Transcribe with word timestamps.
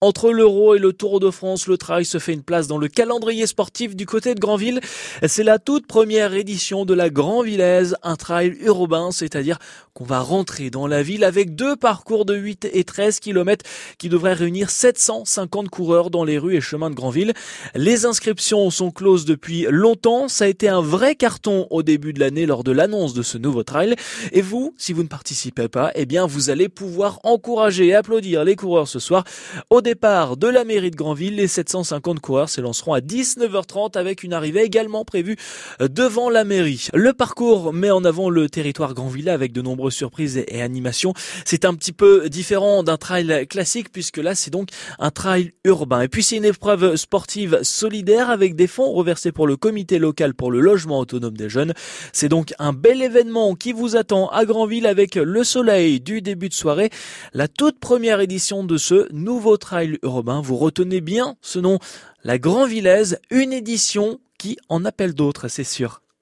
Entre 0.00 0.30
l'Euro 0.30 0.76
et 0.76 0.78
le 0.78 0.92
Tour 0.92 1.18
de 1.18 1.28
France, 1.28 1.66
le 1.66 1.76
trail 1.76 2.04
se 2.04 2.18
fait 2.18 2.32
une 2.32 2.44
place 2.44 2.68
dans 2.68 2.78
le 2.78 2.86
calendrier 2.86 3.48
sportif 3.48 3.96
du 3.96 4.06
côté 4.06 4.36
de 4.36 4.38
Granville. 4.38 4.78
C'est 5.26 5.42
la 5.42 5.58
toute 5.58 5.88
première 5.88 6.34
édition 6.34 6.84
de 6.84 6.94
la 6.94 7.10
Grand 7.10 7.42
Villaise, 7.42 7.96
un 8.04 8.14
trail 8.14 8.56
urbain, 8.60 9.10
c'est-à-dire 9.10 9.58
qu'on 9.94 10.04
va 10.04 10.20
rentrer 10.20 10.70
dans 10.70 10.86
la 10.86 11.02
ville 11.02 11.24
avec 11.24 11.56
deux 11.56 11.74
parcours 11.74 12.24
de 12.24 12.36
8 12.36 12.68
et 12.72 12.84
13 12.84 13.18
km 13.18 13.64
qui 13.98 14.08
devraient 14.08 14.34
réunir 14.34 14.70
750 14.70 15.68
coureurs 15.68 16.10
dans 16.10 16.22
les 16.22 16.38
rues 16.38 16.54
et 16.54 16.60
chemins 16.60 16.90
de 16.90 16.94
Granville. 16.94 17.32
Les 17.74 18.06
inscriptions 18.06 18.70
sont 18.70 18.92
closes 18.92 19.24
depuis 19.24 19.66
longtemps. 19.68 20.28
Ça 20.28 20.44
a 20.44 20.46
été 20.46 20.68
un 20.68 20.80
vrai 20.80 21.16
carton 21.16 21.66
au 21.70 21.82
début 21.82 22.12
de 22.12 22.20
l'année 22.20 22.46
lors 22.46 22.62
de 22.62 22.70
l'annonce 22.70 23.14
de 23.14 23.22
ce 23.22 23.36
nouveau 23.36 23.64
trail. 23.64 23.96
Et 24.30 24.42
vous, 24.42 24.76
si 24.78 24.92
vous 24.92 25.02
ne 25.02 25.08
participez 25.08 25.66
pas, 25.66 25.90
eh 25.96 26.06
bien, 26.06 26.24
vous 26.24 26.50
allez 26.50 26.68
pouvoir 26.68 27.18
encourager 27.24 27.88
et 27.88 27.94
applaudir 27.96 28.44
les 28.44 28.54
coureurs 28.54 28.86
ce 28.86 29.00
soir 29.00 29.24
au 29.70 29.80
départ 29.88 30.36
de 30.36 30.48
la 30.48 30.64
mairie 30.64 30.90
de 30.90 30.96
Granville, 30.96 31.36
les 31.36 31.46
750 31.46 32.20
coureurs 32.20 32.50
s'élanceront 32.50 32.92
à 32.92 33.00
19h30 33.00 33.96
avec 33.96 34.22
une 34.22 34.34
arrivée 34.34 34.60
également 34.60 35.02
prévue 35.02 35.38
devant 35.80 36.28
la 36.28 36.44
mairie. 36.44 36.88
Le 36.92 37.14
parcours 37.14 37.72
met 37.72 37.90
en 37.90 38.04
avant 38.04 38.28
le 38.28 38.50
territoire 38.50 38.92
Granville 38.92 39.30
avec 39.30 39.52
de 39.52 39.62
nombreuses 39.62 39.94
surprises 39.94 40.44
et 40.46 40.60
animations. 40.60 41.14
C'est 41.46 41.64
un 41.64 41.72
petit 41.72 41.92
peu 41.92 42.28
différent 42.28 42.82
d'un 42.82 42.98
trail 42.98 43.46
classique 43.48 43.90
puisque 43.90 44.18
là 44.18 44.34
c'est 44.34 44.50
donc 44.50 44.68
un 44.98 45.10
trail 45.10 45.52
urbain. 45.64 46.02
Et 46.02 46.08
puis 46.08 46.22
c'est 46.22 46.36
une 46.36 46.44
épreuve 46.44 46.96
sportive 46.96 47.60
solidaire 47.62 48.28
avec 48.28 48.56
des 48.56 48.66
fonds 48.66 48.92
reversés 48.92 49.32
pour 49.32 49.46
le 49.46 49.56
comité 49.56 49.98
local 49.98 50.34
pour 50.34 50.50
le 50.50 50.60
logement 50.60 50.98
autonome 50.98 51.34
des 51.34 51.48
jeunes. 51.48 51.72
C'est 52.12 52.28
donc 52.28 52.52
un 52.58 52.74
bel 52.74 53.00
événement 53.00 53.54
qui 53.54 53.72
vous 53.72 53.96
attend 53.96 54.28
à 54.28 54.44
Granville 54.44 54.86
avec 54.86 55.14
le 55.14 55.44
soleil 55.44 55.98
du 55.98 56.20
début 56.20 56.50
de 56.50 56.54
soirée, 56.54 56.90
la 57.32 57.48
toute 57.48 57.78
première 57.80 58.20
édition 58.20 58.64
de 58.64 58.76
ce 58.76 59.10
nouveau 59.14 59.56
urbain. 60.02 60.40
Vous 60.40 60.56
retenez 60.56 61.00
bien 61.00 61.36
ce 61.40 61.58
nom, 61.58 61.78
la 62.24 62.38
Grand 62.38 62.66
Villaise, 62.66 63.20
une 63.30 63.52
édition 63.52 64.20
qui 64.38 64.56
en 64.68 64.84
appelle 64.84 65.14
d'autres, 65.14 65.48
c'est 65.48 65.64
sûr. 65.64 66.02